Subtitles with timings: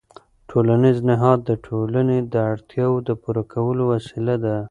[0.49, 4.55] ټولنیز نهاد د ټولنې د اړتیاوو د پوره کولو وسیله ده.